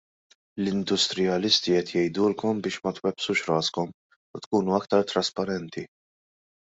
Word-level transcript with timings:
L-industrijalisti 0.61 1.75
qed 1.75 1.91
jgħidulkom 1.93 2.63
biex 2.67 2.81
ma 2.87 2.95
twebbsux 3.01 3.45
raskom 3.51 3.93
u 4.39 4.43
tkunu 4.47 4.77
aktar 4.79 5.07
trasparenti. 5.13 5.85